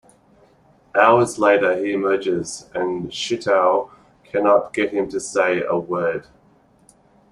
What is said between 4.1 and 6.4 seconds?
cannot get him to say a word.